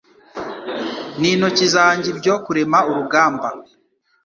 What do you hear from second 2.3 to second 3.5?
kurema urugamba